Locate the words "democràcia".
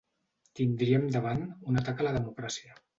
2.21-2.79